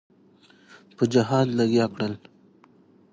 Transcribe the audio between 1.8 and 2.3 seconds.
کړل.